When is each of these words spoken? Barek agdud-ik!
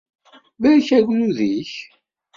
Barek 0.61 0.89
agdud-ik! 0.97 1.73